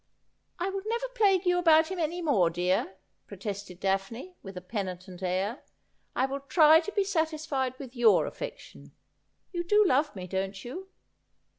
'I 0.59 0.67
will 0.71 0.81
never 0.87 1.07
plague 1.09 1.45
you 1.45 1.59
about 1.59 1.89
him 1.91 1.99
any 1.99 2.23
more, 2.23 2.49
dear,' 2.49 2.95
pro 3.27 3.37
tested 3.37 3.79
Daphne, 3.79 4.35
with 4.41 4.57
a 4.57 4.59
penitent 4.61 5.21
air.' 5.21 5.63
I 6.15 6.25
will 6.25 6.39
try 6.39 6.79
to 6.79 6.91
be 6.93 7.03
satisfied 7.03 7.77
with 7.77 7.95
your 7.95 8.25
affection. 8.25 8.93
You 9.51 9.63
do 9.63 9.85
love 9.85 10.15
me, 10.15 10.25
don't 10.25 10.65
you 10.65 10.89